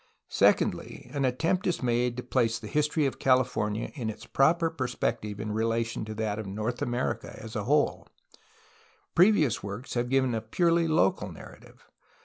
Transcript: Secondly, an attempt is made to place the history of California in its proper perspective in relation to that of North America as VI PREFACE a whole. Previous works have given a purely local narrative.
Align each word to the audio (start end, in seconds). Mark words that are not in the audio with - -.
Secondly, 0.31 1.11
an 1.13 1.25
attempt 1.25 1.67
is 1.67 1.83
made 1.83 2.17
to 2.17 2.23
place 2.23 2.57
the 2.57 2.65
history 2.65 3.05
of 3.05 3.19
California 3.19 3.91
in 3.93 4.09
its 4.09 4.25
proper 4.25 4.71
perspective 4.71 5.39
in 5.39 5.51
relation 5.51 6.05
to 6.05 6.15
that 6.15 6.39
of 6.39 6.47
North 6.47 6.81
America 6.81 7.27
as 7.27 7.35
VI 7.35 7.37
PREFACE 7.37 7.55
a 7.57 7.63
whole. 7.65 8.07
Previous 9.13 9.61
works 9.61 9.93
have 9.93 10.09
given 10.09 10.33
a 10.33 10.41
purely 10.41 10.87
local 10.87 11.31
narrative. 11.31 11.85